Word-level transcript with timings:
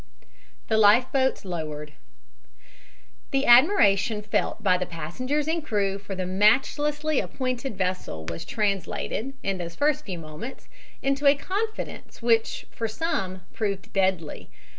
THE 0.67 0.79
LIFE 0.79 1.11
BOATS 1.11 1.45
LOWERED 1.45 1.93
The 3.29 3.45
admiration 3.45 4.23
felt 4.23 4.63
by 4.63 4.75
the 4.79 4.87
passengers 4.87 5.47
and 5.47 5.63
crew 5.63 5.99
for 5.99 6.15
the 6.15 6.25
matchlessly 6.25 7.19
appointed 7.23 7.77
vessel 7.77 8.25
was 8.27 8.43
translated, 8.43 9.33
in 9.43 9.59
those 9.59 9.75
first 9.75 10.03
few 10.03 10.17
moments, 10.17 10.67
into 11.03 11.27
a 11.27 11.35
confidence 11.35 12.19
which 12.19 12.65
for 12.71 12.87
some 12.87 13.41
proved 13.53 13.93
deadly. 13.93 14.49